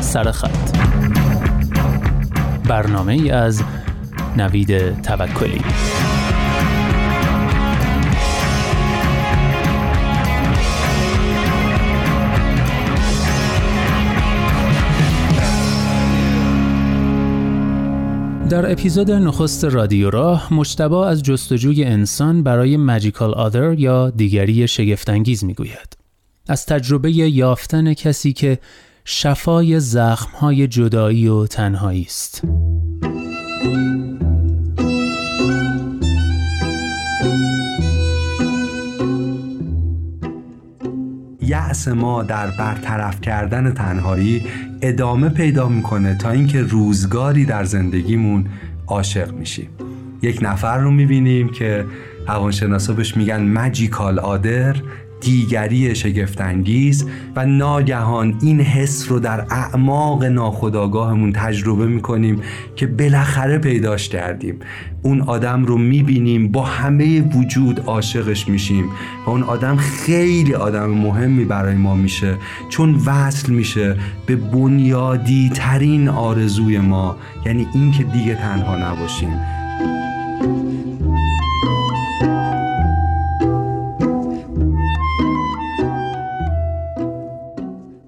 [0.00, 0.76] سر خط.
[2.68, 3.62] برنامه ای از
[4.36, 5.60] نوید توکلی.
[18.48, 25.44] در اپیزود نخست رادیو راه مجتبا از جستجوی انسان برای ماجیکال آدر یا دیگری شگفتانگیز
[25.44, 25.96] می‌گوید.
[26.48, 28.58] از تجربه یافتن کسی که
[29.04, 32.42] شفای زخمهای جدایی و تنهایی است.
[41.44, 44.42] یأس ما در برطرف کردن تنهایی
[44.82, 48.46] ادامه پیدا می‌کنه تا اینکه روزگاری در زندگیمون
[48.86, 49.68] عاشق میشیم.
[50.22, 51.84] یک نفر رو می‌بینیم که
[52.28, 54.76] روانشناسا بهش میگن مجیکال آدر.
[55.20, 62.40] دیگری شگفتانگیز و ناگهان این حس رو در اعماق ناخودآگاهمون تجربه می‌کنیم
[62.76, 64.58] که بالاخره پیداش کردیم.
[65.02, 68.84] اون آدم رو می‌بینیم با همه وجود عاشقش میشیم
[69.26, 72.34] و اون آدم خیلی آدم مهمی برای ما میشه
[72.68, 73.96] چون وصل میشه
[74.26, 79.40] به بنیادی ترین آرزوی ما یعنی اینکه دیگه تنها نباشیم.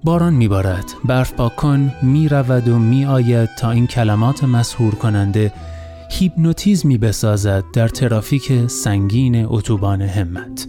[0.07, 0.85] باران میبارد.
[1.05, 5.53] برف پاکن می رود و می آید تا این کلمات مسهور کننده
[6.11, 10.67] هیپنوتیزمی بسازد در ترافیک سنگین اتوبان همت.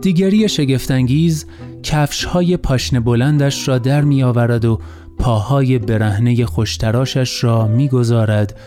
[0.00, 1.46] دیگری شگفتانگیز
[1.82, 4.78] کفش های پاشنه بلندش را در می آورد و
[5.18, 8.58] پاهای برهنه خوشتراشش را می گذارد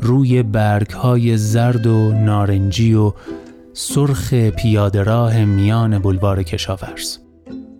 [0.00, 3.12] روی برگ های زرد و نارنجی و
[3.72, 7.18] سرخ پیاده راه میان بلوار کشاورز.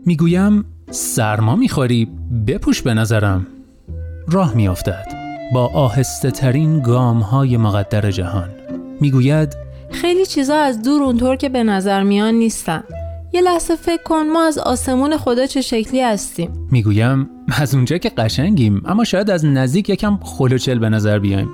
[0.07, 2.09] می‌گویم سرما می‌خوری؟
[2.47, 3.47] بپوش به نظرم.
[4.29, 5.07] راه میافتد.
[5.55, 8.49] با آهسته ترین گام های مقدر جهان.
[9.01, 9.57] می‌گوید
[9.91, 12.85] خیلی چیزا از دور اونطور که به نظر میان نیستن.
[13.33, 16.69] یه لحظه فکر کن ما از آسمون خدا چه شکلی هستیم.
[16.71, 21.49] می‌گویم از اونجا که قشنگیم اما شاید از نزدیک یکم خلوچل به نظر بیایم.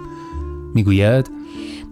[0.74, 1.30] می‌گوید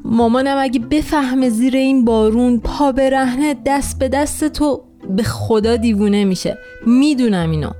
[0.04, 4.82] مامانم اگه بفهمه زیر این بارون پا برهنه دست به دست تو
[5.16, 6.58] به خدا دیوونه میشه.
[6.86, 7.70] می‌دونم اینو.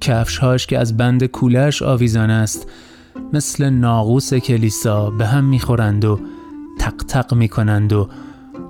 [0.00, 2.70] کفشهاش که از بند کولش آویزان است
[3.32, 6.20] مثل ناقوس کلیسا به هم می‌خورند و
[6.78, 8.08] تق تق می‌کنند و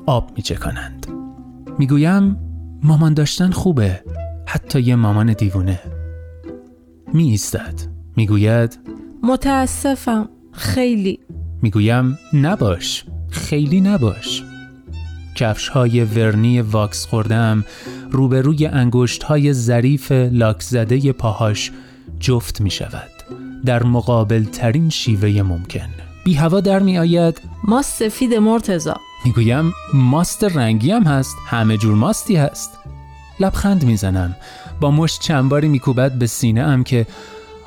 [0.07, 1.07] آب میچکنند
[1.79, 2.37] می‌گویم
[2.83, 4.01] مامان داشتن خوبه.
[4.47, 5.81] حتی یه مامان دیوونه.
[7.13, 7.81] می ایستد
[8.17, 8.79] می‌گوید
[9.23, 10.29] متاسفم.
[10.53, 11.21] خیلی.
[11.63, 13.05] می‌گویم نباش.
[13.31, 14.45] خیلی نباش.
[15.39, 17.65] کفش های ورنی واکس خوردم
[18.11, 21.71] روبروی انگشت های ظریف لاک زده پاهاش
[22.21, 23.11] جفت می شود
[23.65, 25.89] در مقابل ترین شیوه ممکن.
[26.25, 28.97] بی هوا در می آید ماست سفید مرتزا.
[29.25, 31.37] می‌گویم ماست رنگی هم هست.
[31.47, 32.79] همه جور ماستی هست.
[33.41, 34.37] لبخند می‌زنم.
[34.81, 37.07] با مشت چنباری میکوبد به سینه ام که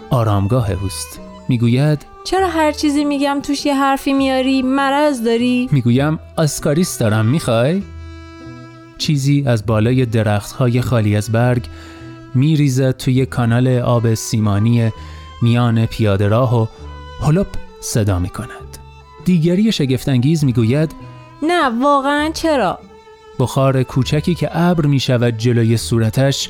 [0.10, 1.30] آرامگاه اوست.
[1.51, 7.83] می‌گوید؟ چرا هر چیزی میگم توش یه حرفی میاری؟ مرض داری؟ می‌گویم آسکاریس دارم می‌خوای؟
[8.97, 11.63] چیزی از بالای درختهای خالی از برگ
[12.35, 14.91] میریزد توی کانال آب سیمانی
[15.41, 16.67] میان پیاده راه و
[17.21, 17.47] هلوپ
[17.81, 18.77] صدا می‌کند.
[19.25, 20.91] دیگری شگفتانگیز می‌گوید
[21.43, 22.79] نه واقعا چرا؟
[23.39, 26.49] بخار کوچکی که ابر می شود جلوی صورتش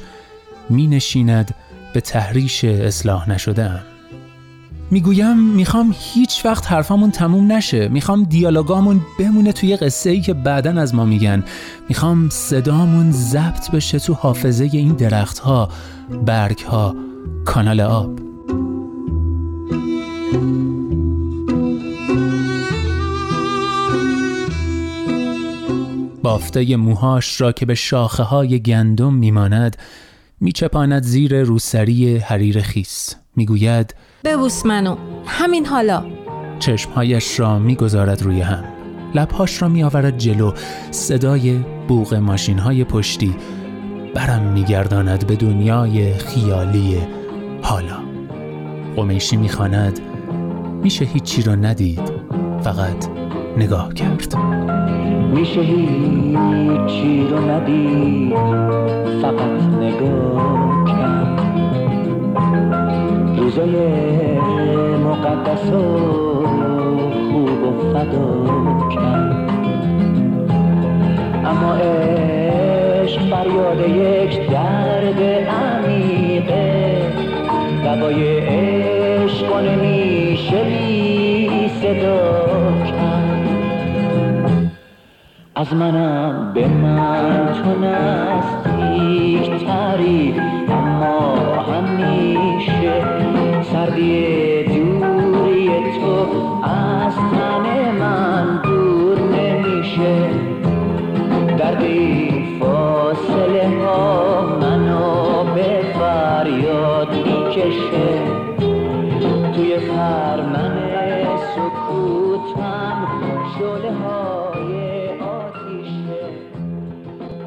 [0.70, 1.56] می نشیند
[1.94, 3.84] به تحریش اصلاح نشدم
[4.94, 7.88] می‌گویم می‌خوام هیچ وقت حرفامون تموم نشه.
[7.88, 11.44] می‌خوام دیالوگامون بمونه توی قصه ای که بعدا از ما میگن.
[11.90, 15.70] می‌خوام صدامون ضبط بشه تو حافظه این درختها
[16.26, 16.96] برگها
[17.46, 18.20] کانال آب.
[26.24, 29.78] بافته موهاش را که به شاخه های گندم میماند
[30.40, 33.16] میچپاند زیر روسری حریر خیس.
[33.36, 34.96] می‌گوید ببوس منو.
[35.26, 36.04] همین حالا.
[36.60, 38.64] چشمهایش را می‌گذارد روی هم.
[39.16, 40.52] لبهاش را میآورد جلو.
[40.92, 43.36] صدای بوغ ماشین های پشتی.
[44.16, 46.98] برم میگرداند به دنیای خیالی
[47.62, 47.98] حالا.
[48.96, 50.00] قمیشی می‌خواند.
[50.84, 52.12] میشه هیچی را ندید.
[52.62, 53.08] فقط
[53.58, 54.36] نگاه کرد.
[55.34, 58.36] میشه هیچی رو ندید.
[59.22, 60.81] فقط نگاه کرد
[63.42, 64.38] روزای
[64.98, 65.82] مقدس و
[67.32, 68.46] خوب و فدا
[68.90, 69.50] کرد.
[71.46, 77.02] اما عشق فریاد یک درد عمیقه.
[77.84, 82.46] دوای عشق نمیشه بی صدا
[82.86, 83.48] کرد.
[85.56, 90.51] از منم به من تو نزدیک تری
[94.02, 95.70] ولی دوری
[96.02, 96.26] تو
[96.64, 100.30] آستانه تن من دور نمیشه.
[101.58, 108.21] در بی فاصله ها منو به فریاد می‌کشه.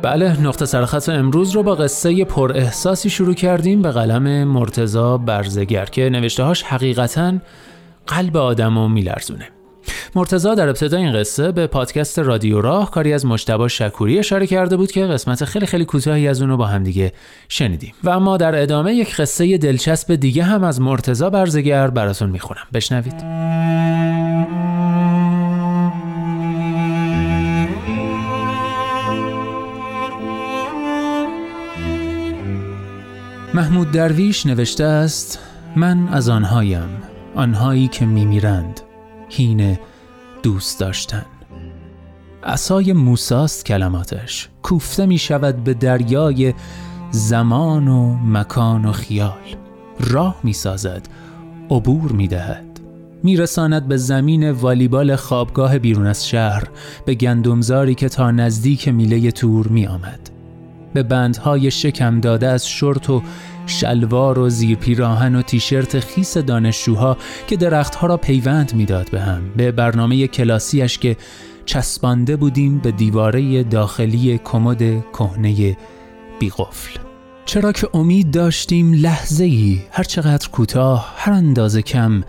[0.05, 5.85] بله نقطه سرخط امروز رو با قصه پر احساسی شروع کردیم به قلم مرتزا برزگر
[5.85, 7.35] که نوشتهاش حقیقتا
[8.07, 9.49] قلب آدم رو میلرزونه.
[10.15, 14.77] مرتزا در ابتدا این قصه به پادکست رادیو راه کاری از مجتبا شکوری اشاره کرده
[14.77, 17.13] بود که قسمت خیلی خیلی کوتاهی از اونو با همدیگه
[17.49, 17.95] شنیدیم.
[18.05, 22.67] و اما در ادامه یک قصه دلچسب دیگه هم از مرتزا برزگر براتون می‌خونم.
[22.75, 23.15] بشنوید.
[33.55, 35.39] محمود درویش نوشته است
[35.77, 36.89] من از آنهایم
[37.35, 38.81] آنهایی که میمیرند
[39.29, 39.79] هین
[40.43, 41.27] دوست داشتن.
[42.45, 46.55] عصای موساست کلماتش کوفته می شود به دریای
[47.11, 49.57] زمان و مکان و خیال.
[50.01, 51.03] راه می سازد
[51.71, 52.81] عبور می دهد
[53.23, 56.65] می رساند به زمین والیبال خوابگاه بیرون از شهر
[57.07, 60.34] به گندمزاری که تا نزدیک میله تور می آمد
[60.95, 63.23] به بندهای شکم داده از شرط و
[63.67, 67.17] شلوار و زیر پیراهن و تیشرت خیس دانشجوها
[67.47, 69.43] که درختها را پیوند می‌داد به هم.
[69.57, 71.17] به برنامه کلاسیش که
[71.67, 74.79] چسبانده بودیم به دیواره داخلی کمد
[75.13, 75.77] کهنه
[76.41, 77.01] بیقفل.
[77.45, 82.23] چرا که امید داشتیم لحظه ای هر چقدر کوتاه هر اندازه کم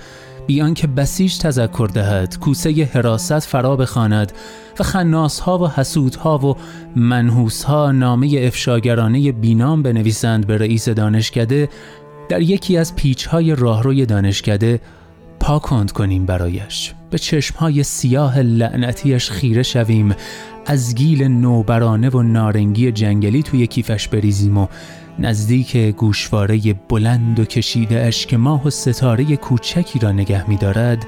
[0.48, 4.32] بیان که بسیج تذکر دهد کوسه حراست فرا بخواند
[4.80, 6.56] و خناس ها و حسود ها و
[6.96, 11.70] منحوس ها نامه افشاگرانه بینام بنویسند به رئیس دانشکده
[12.30, 14.80] در یکی از پیچ های راهروی دانشکده
[15.40, 16.94] پاکند کنیم برایش.
[17.10, 20.16] به چشم های سیاه لعنتیش خیره شویم
[20.66, 24.68] از گیل نوبرانه و نارنگی جنگلی توی کیفش بریزیم و
[25.20, 31.06] نزدیک گوشواره بلند و کشیده اش که ماه و ستاره کوچکی را نگه می دارد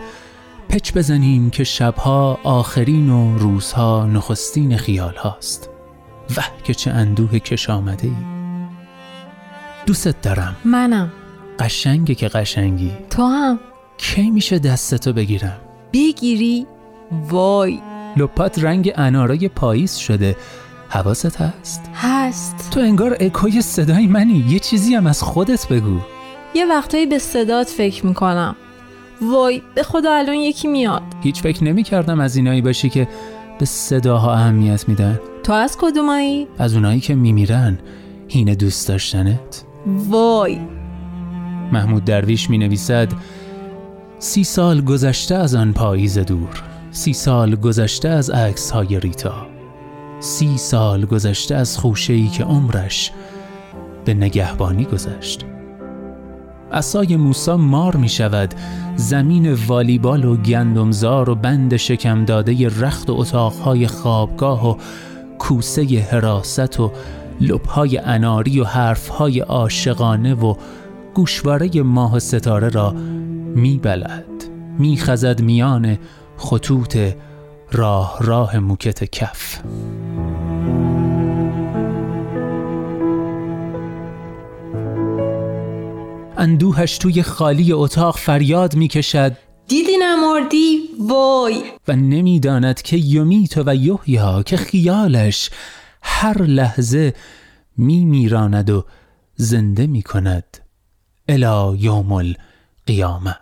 [0.69, 5.69] پچ بزنیم که شبها آخرین و روزها نخستین خیال هاست
[6.37, 8.13] وح که چه اندوه کش آمده ای
[9.85, 10.55] دوست دارم.
[10.65, 11.11] منم.
[11.59, 12.91] قشنگه که قشنگی.
[13.09, 13.59] تو هم
[13.97, 15.57] کی میشه دستتو بگیرم؟
[15.93, 16.67] بگیری.
[17.29, 17.79] وای.
[18.17, 20.35] لپات رنگ انارای پاییز شده.
[20.89, 22.69] حواست هست؟ هست.
[22.71, 24.45] تو انگار اکوی صدای منی.
[24.49, 25.99] یه چیزی هم از خودت بگو.
[26.55, 28.55] یه وقتایی به صدات فکر می‌کنم.
[29.21, 31.01] وای به خدا الان یکی میاد.
[31.21, 33.07] هیچ فکر نمی کردم از اینایی باشی که
[33.59, 35.19] به صداها اهمیت میدن.
[35.43, 37.79] تو از کدومایی؟ از اونایی که میمیرن.
[38.27, 39.63] هینه دوست داشتنت.
[39.85, 40.59] وای.
[41.71, 43.07] محمود درویش می نویسد
[44.19, 46.63] سی سال گذشته از آن پاییز دور.
[46.91, 49.56] سی سال گذشته از عکس های ریتا.
[50.19, 53.11] سی سال گذشته از خوشه‌ای که عمرش
[54.05, 55.45] به نگهبانی گذشت.
[56.71, 58.53] عصای موسا مار می شود
[58.95, 64.77] زمین والیبال و گندمزار و بند شکم داده رخت و اتاقهای خوابگاه و
[65.39, 66.91] کوسه حراست و
[67.41, 70.55] لبهای اناری و حرفهای عاشقانه و
[71.13, 72.91] گوشواره ماه ستاره را
[73.55, 74.25] می بلد
[74.79, 75.97] می خزد میان
[76.37, 76.97] خطوط
[77.71, 79.61] راه راه موکت کف.
[86.37, 89.37] اندوهش توی خالی اتاق فریاد می کشد
[89.67, 91.63] دیدی نمردی؟ وای!
[91.87, 95.49] و نمی‌داند که یمیت و یحیا که خیالش
[96.01, 97.13] هر لحظه
[97.77, 98.85] می میراند و
[99.35, 100.57] زنده می کند
[101.27, 103.35] الا یوم القیامه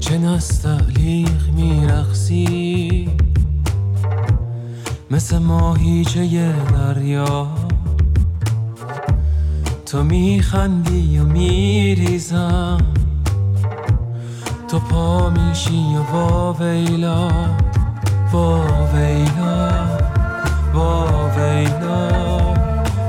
[0.00, 3.10] چه نستعلیق میرقصی؟
[5.10, 7.48] مثل ماهیچه دریا.
[9.86, 12.78] تو میخندی و میریزم.
[14.72, 17.28] تو پا میشی و وا ویلا؟
[18.32, 18.64] وا
[18.94, 19.70] ویلا
[20.74, 21.06] وا
[21.36, 22.08] ویلا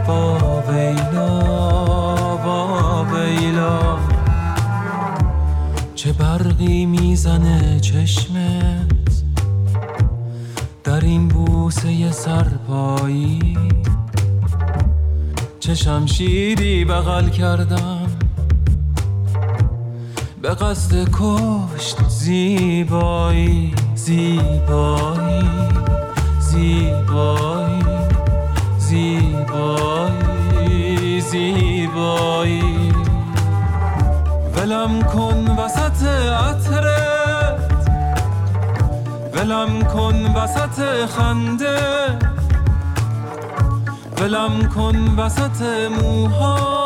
[0.07, 1.30] وا ویلا
[2.45, 3.80] وا ویلا.
[5.95, 9.24] چه برقی می‌زنه چشمت؟
[10.84, 13.57] در این بوسه سرپایی.
[15.59, 18.03] چه شمشیری بغل کردم؟
[20.43, 25.49] به قصد کشت زیبایی زیبایی
[26.39, 27.83] زیبایی
[28.77, 30.11] زیبایی
[31.21, 32.93] زیبایی.
[34.57, 36.03] ولم کن وسط
[36.49, 37.87] عطرت.
[39.33, 41.79] ولم کن وسط خنده.
[44.21, 45.61] ولم کن وسط
[46.01, 46.82] موهات.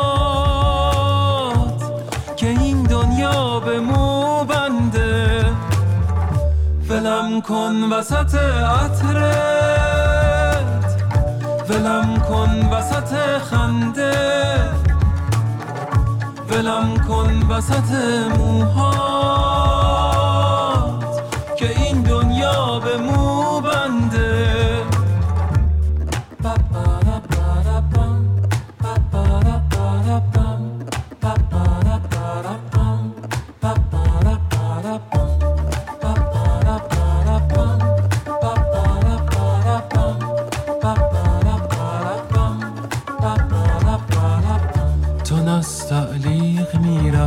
[2.98, 5.44] دنیا به مو بنده
[6.88, 8.34] ولم کن وسط
[8.80, 10.18] عطرت
[11.68, 13.12] ولم کن وسط
[13.50, 14.12] خنده
[16.50, 17.90] ولم کن وسط
[18.38, 19.38] موهات
[21.56, 23.17] که این دنیا به مو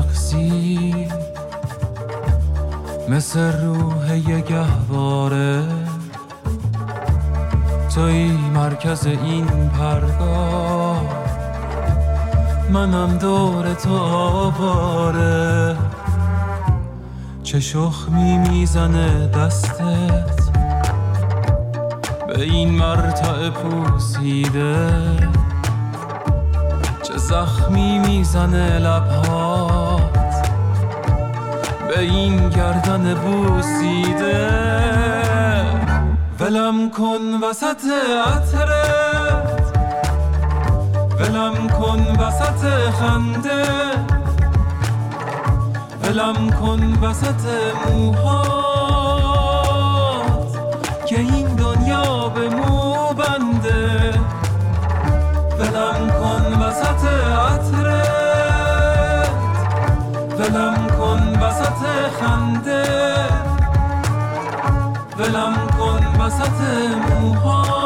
[0.02, 1.08] میرقصی
[3.10, 5.64] مثل روح یه گهواره.
[7.96, 11.02] توی مرکز این پرگاه
[12.70, 15.76] منم دور تو آواره.
[17.44, 20.42] چه شخمی می‌زنه دستت
[22.28, 24.90] به این مرتع پوسیده؟
[27.04, 29.41] چه زخمی می‌زنه لبهات به
[32.02, 34.50] این گردن بوسیده.
[36.40, 37.84] ولم کن وسط
[38.28, 39.62] عطرت
[41.20, 43.64] ولم کن وسط خنده.
[46.04, 47.44] ولم کن وسط
[47.88, 49.02] موهات.
[51.06, 54.14] که این دنیا به مو بنده.
[55.60, 57.04] ولم کن وسط
[57.50, 58.12] عطرت
[60.40, 60.81] ولم
[61.52, 61.84] وسط
[62.20, 62.84] خنده.
[65.20, 66.62] ولم کن وسط
[67.10, 67.81] موهات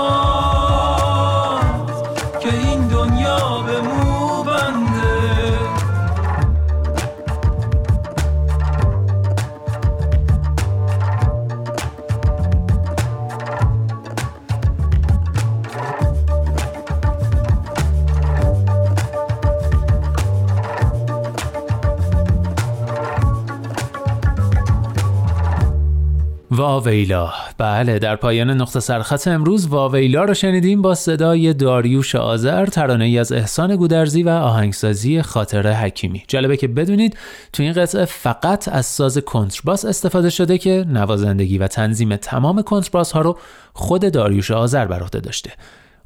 [26.55, 27.33] واویلا.
[27.57, 33.19] بله در پایان نقطه سرخط امروز واویلا رو شنیدیم با صدای داریوش آذر ترانه ای
[33.19, 36.23] از احسان گودرزی و آهنگسازی خاطر حکیمی.
[36.27, 37.17] جالبه که بدونید
[37.53, 43.11] تو این قطعه فقط از ساز کنترباس استفاده شده که نوازندگی و تنظیم تمام کنترباس
[43.11, 43.37] ها رو
[43.73, 45.51] خود داریوش آذر بر عهده داشته.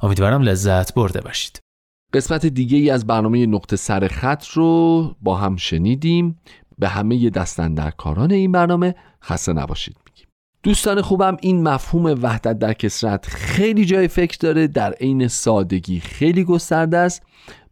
[0.00, 1.60] امیدوارم لذت برده باشید.
[2.14, 6.38] قسمت دیگه ای از برنامه نقطه سرخط رو با هم شنیدیم.
[6.78, 9.96] به همه دستندرکاران این برنامه خسته نباشید.
[10.62, 16.44] دوستان خوبم این مفهوم وحدت در کسرت خیلی جای فکر داره در عین سادگی خیلی
[16.44, 17.22] گسترده است.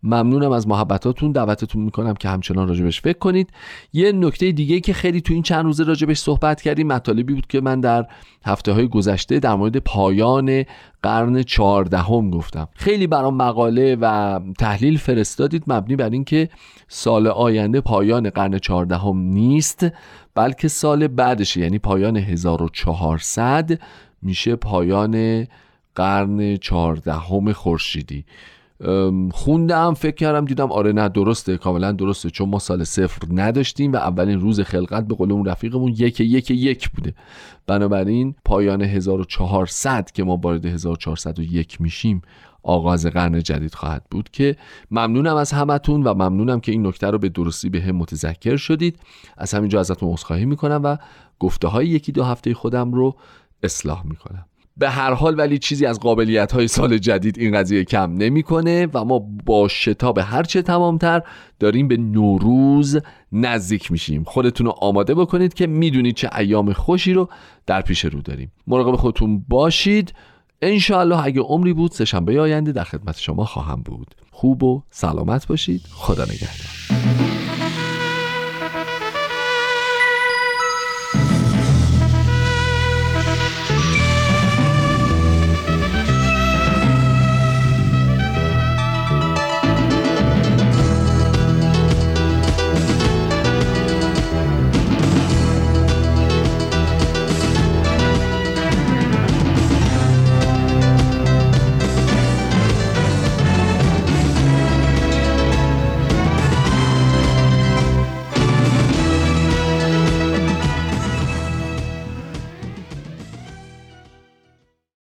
[0.02, 3.50] ممنونم از محبتاتون دعوتتون می‌کنم که همچنان راجبش فکر کنید.
[3.92, 7.60] یه نکته دیگه که خیلی تو این چند روزه راجبش صحبت کردیم مطالبی بود که
[7.60, 8.06] من در
[8.44, 10.64] هفته های گذشته در مورد پایان
[11.02, 12.68] قرن چهاردهم گفتم.
[12.74, 16.48] خیلی برام مقاله و تحلیل فرستادید مبنی بر اینکه
[16.88, 19.86] سال آینده پایان قرن چهاردهم نیست
[20.34, 23.78] بلکه سال بعدش یعنی پایان 1400
[24.22, 25.46] میشه پایان
[25.94, 28.24] قرن چهاردهم خورشیدی.
[29.32, 33.96] خوندم فکر کردم دیدم آره نه درسته کاملا درسته چون ما سال صفر نداشتیم و
[33.96, 37.14] اولین روز خلقت به قول اون رفیقمون یک یک یک بوده.
[37.66, 42.22] بنابراین پایان 1400 که ما وارد 1401 میشیم
[42.62, 44.56] آغاز قرن جدید خواهد بود که
[44.90, 48.98] ممنونم از همتون و ممنونم که این نکته رو به درستی به هم متذکر شدید.
[49.36, 50.96] از همینجا ازتون عذرخواهی می‌کنم و
[51.38, 53.16] گفته های یکی دو هفته خودم رو
[53.62, 54.44] اصلاح می‌کنم.
[54.78, 59.04] به هر حال ولی چیزی از قابلیت های سال جدید این قضیه کم نمی‌کنه و
[59.04, 61.22] ما با شتاب هرچه تمامتر
[61.60, 62.98] داریم به نوروز
[63.32, 64.24] نزدیک میشیم.
[64.24, 67.28] خودتون رو آماده بکنید که می‌دونید چه ایام خوشی رو
[67.66, 68.52] در پیش رو داریم.
[68.66, 70.14] مراقب خودتون باشید.
[70.62, 74.14] انشاءالله اگه عمری بود سهشنبه آینده در خدمت شما خواهم بود.
[74.30, 75.80] خوب و سلامت باشید.
[75.90, 77.37] خدا نگهدار.